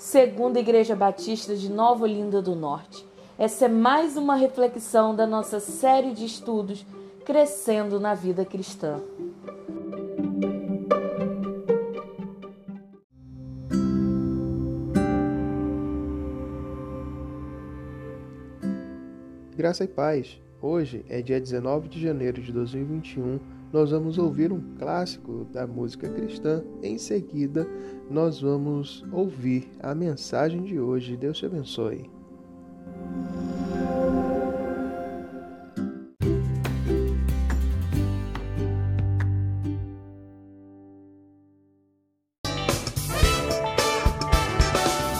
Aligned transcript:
Segunda 0.00 0.58
Igreja 0.58 0.96
Batista 0.96 1.54
de 1.54 1.70
Nova 1.70 2.04
Olinda 2.04 2.40
do 2.40 2.56
Norte. 2.56 3.06
Essa 3.38 3.66
é 3.66 3.68
mais 3.68 4.16
uma 4.16 4.34
reflexão 4.34 5.14
da 5.14 5.26
nossa 5.26 5.60
série 5.60 6.14
de 6.14 6.24
estudos 6.24 6.86
Crescendo 7.22 8.00
na 8.00 8.14
Vida 8.14 8.42
Cristã. 8.42 8.98
Graça 19.54 19.84
e 19.84 19.88
paz. 19.88 20.40
Hoje 20.62 21.04
é 21.10 21.20
dia 21.20 21.38
19 21.38 21.88
de 21.88 22.00
janeiro 22.00 22.40
de 22.40 22.50
2021 22.50 23.38
nós 23.72 23.90
vamos 23.90 24.18
ouvir 24.18 24.52
um 24.52 24.60
clássico 24.78 25.46
da 25.52 25.66
música 25.66 26.08
cristã. 26.08 26.62
Em 26.82 26.98
seguida, 26.98 27.66
nós 28.10 28.40
vamos 28.40 29.04
ouvir 29.12 29.68
a 29.80 29.94
mensagem 29.94 30.62
de 30.62 30.78
hoje. 30.80 31.16
Deus 31.16 31.38
te 31.38 31.46
abençoe. 31.46 32.10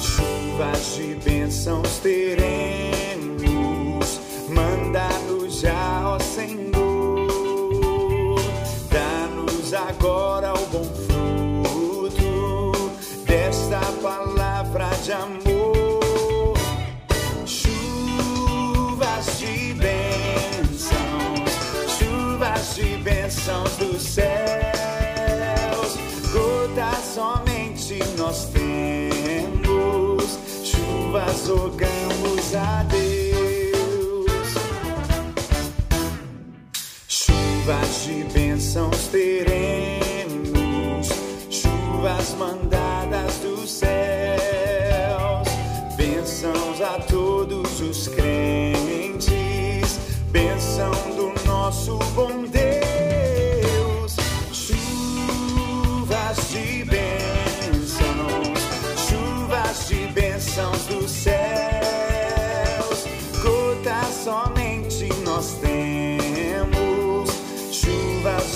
Chuvas 0.00 0.96
de 0.96 1.14
bênçãos 1.22 1.98
teremos, 1.98 2.67
bênçãos 23.48 23.76
dos 23.78 24.02
céus, 24.02 24.28
gotas 26.32 26.98
somente 27.14 27.98
nós 28.18 28.50
temos, 28.50 30.38
chuvas 30.62 31.48
rogamos 31.48 32.54
a 32.54 32.82
Deus. 32.82 34.54
Chuvas 37.08 38.04
de 38.04 38.24
bênçãos 38.34 39.06
teremos. 39.06 41.08
Chuvas 41.48 42.34
mandadas 42.38 43.36
dos 43.36 43.70
céus, 43.70 45.48
bênçãos 45.96 46.82
a 46.82 47.00
todos 47.00 47.80
os 47.80 48.08
crentes, 48.08 49.98
bênção 50.30 50.92
do 51.16 51.32
nosso 51.46 51.98
bom 52.14 52.27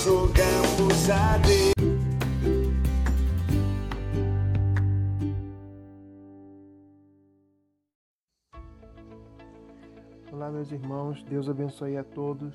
rogamos 0.04 1.10
a 1.10 1.38
Deus. 1.38 1.72
Olá, 10.32 10.50
meus 10.50 10.72
irmãos, 10.72 11.22
Deus 11.24 11.48
abençoe 11.48 11.96
a 11.96 12.02
todos. 12.02 12.52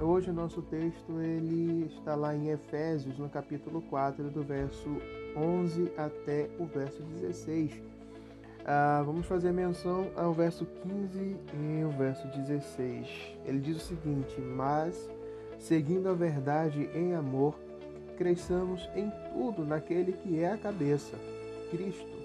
Hoje 0.00 0.30
o 0.30 0.32
nosso 0.32 0.60
texto 0.62 1.20
ele 1.20 1.86
está 1.86 2.16
lá 2.16 2.34
em 2.34 2.48
Efésios, 2.48 3.16
no 3.16 3.28
capítulo 3.28 3.80
4, 3.82 4.30
do 4.30 4.42
verso 4.42 4.88
11 5.36 5.92
até 5.96 6.50
o 6.58 6.66
verso 6.66 7.00
16. 7.02 7.80
Ah, 8.64 9.02
vamos 9.04 9.26
fazer 9.26 9.52
menção 9.52 10.10
ao 10.16 10.32
verso 10.32 10.64
15 10.64 11.18
e 11.18 11.84
o 11.84 11.90
verso 11.90 12.26
16. 12.28 13.08
Ele 13.44 13.60
diz 13.60 13.76
o 13.76 13.80
seguinte: 13.80 14.40
Mas, 14.40 15.08
seguindo 15.62 16.08
a 16.08 16.12
verdade 16.12 16.90
em 16.92 17.14
amor, 17.14 17.54
cresçamos 18.18 18.90
em 18.96 19.10
tudo 19.32 19.64
naquele 19.64 20.12
que 20.12 20.40
é 20.40 20.52
a 20.52 20.58
cabeça, 20.58 21.16
Cristo, 21.70 22.18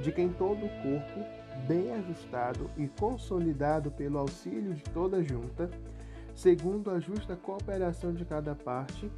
de 0.00 0.12
quem 0.12 0.28
todo 0.28 0.66
o 0.66 0.68
corpo 0.82 1.20
bem 1.66 1.92
ajustado 1.94 2.70
e 2.76 2.86
consolidado 2.86 3.90
pelo 3.90 4.18
auxílio 4.18 4.74
de 4.74 4.82
toda 4.84 5.22
junta, 5.22 5.70
segundo 6.34 6.90
a 6.90 7.00
justa 7.00 7.34
cooperação 7.34 8.12
de 8.12 8.24
cada 8.24 8.54
parte, 8.54 9.10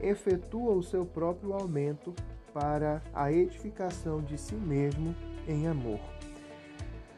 efetua 0.00 0.74
o 0.74 0.82
seu 0.82 1.06
próprio 1.06 1.54
aumento 1.54 2.14
para 2.52 3.02
a 3.14 3.32
edificação 3.32 4.20
de 4.20 4.36
si 4.36 4.54
mesmo 4.54 5.14
em 5.48 5.66
amor. 5.66 6.00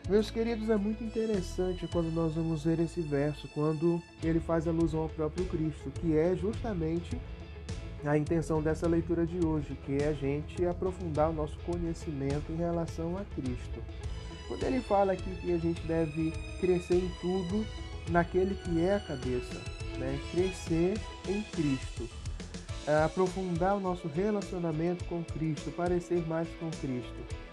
Meus 0.09 0.31
queridos, 0.31 0.71
é 0.71 0.77
muito 0.77 1.03
interessante 1.03 1.89
quando 1.89 2.13
nós 2.13 2.33
vamos 2.35 2.63
ver 2.63 2.79
esse 2.79 3.01
verso, 3.01 3.49
quando 3.49 4.01
ele 4.23 4.39
faz 4.39 4.69
alusão 4.69 5.01
ao 5.01 5.09
próprio 5.09 5.45
Cristo, 5.47 5.91
que 5.91 6.17
é 6.17 6.37
justamente 6.37 7.21
a 8.05 8.17
intenção 8.17 8.63
dessa 8.63 8.87
leitura 8.87 9.27
de 9.27 9.45
hoje, 9.45 9.77
que 9.85 9.97
é 9.97 10.07
a 10.07 10.13
gente 10.13 10.65
aprofundar 10.65 11.31
o 11.31 11.33
nosso 11.33 11.59
conhecimento 11.59 12.53
em 12.53 12.57
relação 12.57 13.19
a 13.19 13.25
Cristo. 13.35 13.83
Quando 14.47 14.63
ele 14.63 14.81
fala 14.81 15.13
aqui 15.13 15.29
que 15.41 15.53
a 15.53 15.59
gente 15.59 15.81
deve 15.83 16.33
crescer 16.61 16.99
em 16.99 17.11
tudo 17.21 17.67
naquele 18.09 18.55
que 18.55 18.81
é 18.81 18.95
a 18.95 19.01
cabeça, 19.01 19.61
né? 19.99 20.21
crescer 20.31 21.01
em 21.29 21.43
Cristo, 21.51 22.09
é, 22.87 23.03
aprofundar 23.03 23.77
o 23.77 23.81
nosso 23.81 24.07
relacionamento 24.07 25.05
com 25.07 25.25
Cristo, 25.25 25.73
parecer 25.73 26.25
mais 26.29 26.47
com 26.61 26.71
Cristo. 26.71 27.46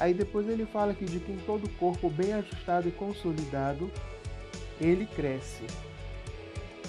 Aí 0.00 0.12
depois 0.12 0.48
ele 0.48 0.66
fala 0.66 0.92
que 0.92 1.04
de 1.04 1.20
quem 1.20 1.36
todo 1.46 1.66
o 1.66 1.70
corpo 1.74 2.10
bem 2.10 2.32
ajustado 2.32 2.88
e 2.88 2.90
consolidado, 2.90 3.88
ele 4.80 5.06
cresce. 5.06 5.64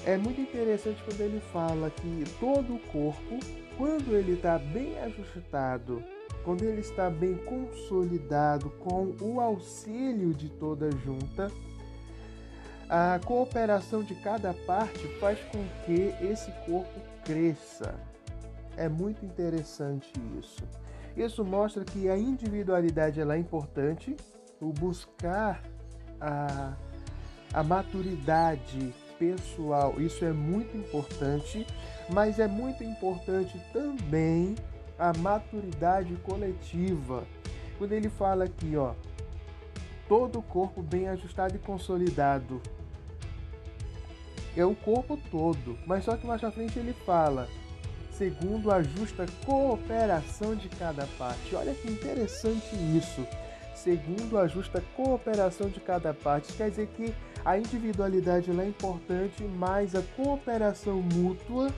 É 0.03 0.17
muito 0.17 0.41
interessante 0.41 0.99
quando 1.03 1.21
ele 1.21 1.39
fala 1.53 1.91
que 1.91 2.23
todo 2.39 2.73
o 2.73 2.79
corpo, 2.79 3.37
quando 3.77 4.15
ele 4.15 4.31
está 4.31 4.57
bem 4.57 4.97
ajustado 5.01 6.03
quando 6.43 6.63
ele 6.63 6.81
está 6.81 7.09
bem 7.09 7.35
consolidado 7.37 8.69
com 8.79 9.15
o 9.21 9.39
auxílio 9.39 10.33
de 10.33 10.49
toda 10.49 10.89
junta, 10.91 11.51
a 12.89 13.19
cooperação 13.23 14.03
de 14.03 14.15
cada 14.15 14.53
parte 14.53 15.07
faz 15.19 15.39
com 15.51 15.63
que 15.85 16.13
esse 16.25 16.51
corpo 16.65 16.99
cresça. 17.23 17.95
É 18.75 18.89
muito 18.89 19.25
interessante 19.25 20.11
isso. 20.39 20.63
Isso 21.15 21.43
mostra 21.43 21.83
que 21.83 22.09
a 22.09 22.17
individualidade 22.17 23.19
ela 23.19 23.35
é 23.35 23.39
importante, 23.39 24.15
o 24.59 24.71
buscar 24.71 25.61
a, 26.19 26.73
a 27.53 27.63
maturidade 27.63 28.93
pessoal, 29.19 29.95
isso 29.99 30.25
é 30.25 30.31
muito 30.31 30.75
importante, 30.75 31.67
mas 32.09 32.39
é 32.39 32.47
muito 32.47 32.83
importante 32.83 33.61
também 33.71 34.55
a 34.97 35.13
maturidade 35.13 36.15
coletiva. 36.23 37.23
Quando 37.77 37.91
ele 37.91 38.09
fala 38.09 38.45
aqui, 38.45 38.75
ó, 38.75 38.93
todo 40.07 40.39
o 40.39 40.43
corpo 40.43 40.81
bem 40.81 41.07
ajustado 41.07 41.55
e 41.55 41.59
consolidado. 41.59 42.61
É 44.57 44.65
o 44.65 44.75
corpo 44.75 45.17
todo, 45.31 45.77
mas 45.87 46.03
só 46.03 46.17
que 46.17 46.27
mais 46.27 46.43
à 46.43 46.51
frente 46.51 46.77
ele 46.77 46.93
fala, 46.93 47.47
segundo 48.17 48.71
a 48.71 48.81
justa 48.83 49.25
cooperação 49.45 50.55
de 50.55 50.69
cada 50.69 51.07
parte. 51.17 51.55
Olha 51.55 51.73
que 51.73 51.91
interessante 51.91 52.75
isso. 52.97 53.25
Segundo 53.73 54.37
a 54.37 54.47
justa 54.47 54.83
cooperação 54.95 55.69
de 55.69 55.79
cada 55.79 56.13
parte. 56.13 56.53
Quer 56.53 56.69
dizer 56.69 56.87
que 56.95 57.13
a 57.43 57.57
individualidade 57.57 58.51
é 58.51 58.65
importante, 58.65 59.43
mas 59.43 59.95
a 59.95 60.01
cooperação 60.15 61.01
mútua 61.01 61.71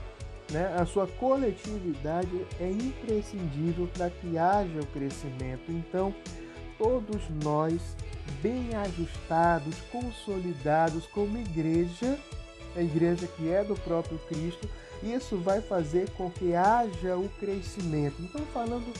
né, 0.50 0.76
a 0.78 0.84
sua 0.84 1.06
coletividade 1.06 2.46
é 2.60 2.70
imprescindível 2.70 3.88
para 3.94 4.10
que 4.10 4.36
haja 4.36 4.80
o 4.80 4.86
crescimento. 4.86 5.70
Então, 5.70 6.14
todos 6.78 7.22
nós, 7.42 7.80
bem 8.42 8.74
ajustados, 8.74 9.74
consolidados 9.90 11.06
como 11.06 11.38
igreja, 11.38 12.18
a 12.76 12.82
igreja 12.82 13.26
que 13.26 13.50
é 13.50 13.64
do 13.64 13.74
próprio 13.74 14.18
Cristo, 14.28 14.68
isso 15.04 15.36
vai 15.36 15.60
fazer 15.60 16.10
com 16.10 16.30
que 16.30 16.54
haja 16.54 17.16
o 17.16 17.28
crescimento. 17.40 18.16
Não 18.18 18.26
estamos 18.26 18.48
falando 18.50 18.92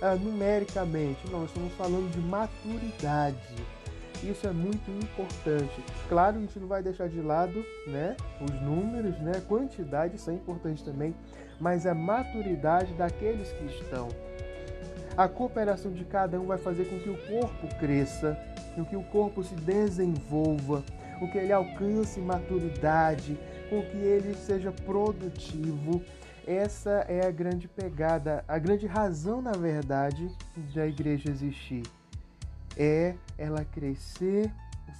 ah, 0.00 0.16
numericamente, 0.16 1.20
não, 1.30 1.44
estamos 1.44 1.72
falando 1.74 2.10
de 2.10 2.18
maturidade. 2.18 3.38
Isso 4.22 4.46
é 4.46 4.52
muito 4.52 4.90
importante. 4.90 5.82
Claro, 6.08 6.38
a 6.38 6.40
gente 6.40 6.58
não 6.58 6.66
vai 6.66 6.82
deixar 6.82 7.08
de 7.08 7.20
lado 7.20 7.64
né, 7.86 8.16
os 8.40 8.50
números, 8.62 9.18
né, 9.20 9.40
quantidade, 9.48 10.16
isso 10.16 10.30
é 10.30 10.34
importante 10.34 10.84
também, 10.84 11.14
mas 11.60 11.86
a 11.86 11.94
maturidade 11.94 12.92
daqueles 12.94 13.52
que 13.52 13.64
estão. 13.66 14.08
A 15.16 15.28
cooperação 15.28 15.92
de 15.92 16.04
cada 16.04 16.40
um 16.40 16.46
vai 16.46 16.58
fazer 16.58 16.84
com 16.86 16.98
que 16.98 17.10
o 17.10 17.16
corpo 17.26 17.68
cresça, 17.78 18.36
com 18.74 18.84
que 18.84 18.96
o 18.96 19.02
corpo 19.04 19.44
se 19.44 19.54
desenvolva, 19.54 20.82
com 21.22 21.28
que 21.28 21.38
ele 21.38 21.52
alcance 21.52 22.18
maturidade, 22.20 23.38
com 23.70 23.80
que 23.80 23.96
ele 23.96 24.34
seja 24.34 24.72
produtivo. 24.72 26.02
Essa 26.44 27.06
é 27.08 27.24
a 27.24 27.30
grande 27.30 27.68
pegada, 27.68 28.44
a 28.48 28.58
grande 28.58 28.88
razão, 28.88 29.40
na 29.40 29.52
verdade, 29.52 30.28
da 30.74 30.84
igreja 30.84 31.30
existir. 31.30 31.84
É 32.76 33.14
ela 33.38 33.64
crescer, 33.64 34.50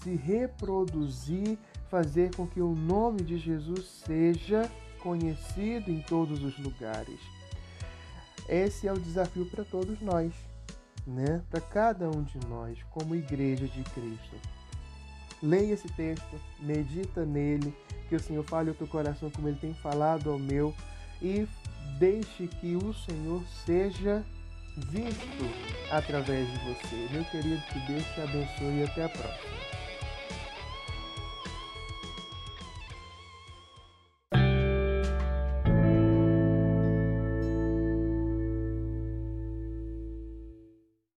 se 0.00 0.14
reproduzir, 0.14 1.58
fazer 1.90 2.32
com 2.36 2.46
que 2.46 2.60
o 2.60 2.72
nome 2.72 3.22
de 3.22 3.36
Jesus 3.36 4.04
seja 4.06 4.70
conhecido 5.00 5.90
em 5.90 6.02
todos 6.02 6.44
os 6.44 6.56
lugares. 6.56 7.18
Esse 8.48 8.86
é 8.86 8.92
o 8.92 9.00
desafio 9.00 9.46
para 9.46 9.64
todos 9.64 10.00
nós, 10.00 10.32
né? 11.04 11.42
Para 11.50 11.60
cada 11.60 12.08
um 12.08 12.22
de 12.22 12.38
nós, 12.46 12.78
como 12.92 13.16
igreja 13.16 13.66
de 13.66 13.82
Cristo. 13.82 14.61
Leia 15.42 15.74
esse 15.74 15.88
texto, 15.88 16.40
medita 16.60 17.24
nele, 17.24 17.74
que 18.08 18.14
o 18.14 18.20
Senhor 18.20 18.44
fale 18.44 18.68
ao 18.68 18.74
teu 18.74 18.86
coração 18.86 19.30
como 19.30 19.48
ele 19.48 19.58
tem 19.58 19.74
falado 19.74 20.30
ao 20.30 20.38
meu 20.38 20.74
e 21.20 21.46
deixe 21.98 22.46
que 22.46 22.76
o 22.76 22.94
Senhor 22.94 23.42
seja 23.64 24.24
visto 24.76 25.44
através 25.90 26.48
de 26.50 26.58
você. 26.58 27.08
Meu 27.10 27.24
querido, 27.24 27.62
que 27.72 27.78
Deus 27.92 28.04
te 28.14 28.20
abençoe 28.20 28.80
e 28.80 28.82
até 28.84 29.04
a 29.04 29.08
próxima. 29.08 29.61